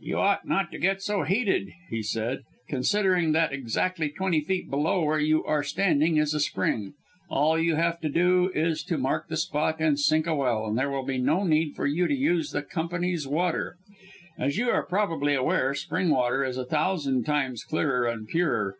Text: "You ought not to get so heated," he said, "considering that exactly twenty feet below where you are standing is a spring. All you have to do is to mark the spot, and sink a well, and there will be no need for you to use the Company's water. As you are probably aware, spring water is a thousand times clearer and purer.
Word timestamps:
"You 0.00 0.18
ought 0.18 0.46
not 0.46 0.70
to 0.72 0.78
get 0.78 1.00
so 1.00 1.22
heated," 1.22 1.72
he 1.88 2.02
said, 2.02 2.40
"considering 2.68 3.32
that 3.32 3.50
exactly 3.54 4.10
twenty 4.10 4.42
feet 4.42 4.68
below 4.68 5.02
where 5.02 5.18
you 5.18 5.42
are 5.44 5.62
standing 5.62 6.18
is 6.18 6.34
a 6.34 6.40
spring. 6.40 6.92
All 7.30 7.58
you 7.58 7.76
have 7.76 7.98
to 8.02 8.10
do 8.10 8.50
is 8.54 8.82
to 8.84 8.98
mark 8.98 9.28
the 9.28 9.38
spot, 9.38 9.76
and 9.80 9.98
sink 9.98 10.26
a 10.26 10.34
well, 10.34 10.66
and 10.66 10.76
there 10.76 10.90
will 10.90 11.06
be 11.06 11.16
no 11.16 11.44
need 11.44 11.76
for 11.76 11.86
you 11.86 12.06
to 12.06 12.14
use 12.14 12.50
the 12.50 12.60
Company's 12.60 13.26
water. 13.26 13.78
As 14.38 14.58
you 14.58 14.68
are 14.68 14.82
probably 14.84 15.34
aware, 15.34 15.72
spring 15.74 16.10
water 16.10 16.44
is 16.44 16.58
a 16.58 16.66
thousand 16.66 17.24
times 17.24 17.64
clearer 17.64 18.06
and 18.06 18.28
purer. 18.28 18.76